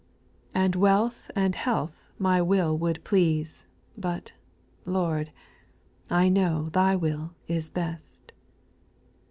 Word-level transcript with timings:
And 0.55 0.75
wealth 0.75 1.29
and 1.35 1.53
health 1.53 2.07
my 2.17 2.41
will 2.41 2.75
would 2.75 3.03
please, 3.03 3.67
But, 3.95 4.33
Lord, 4.83 5.31
I 6.09 6.27
know 6.27 6.69
Thy 6.69 6.95
will 6.95 7.35
is 7.47 7.69
best 7.69 8.29
A^ 8.29 8.29
2. 8.29 8.33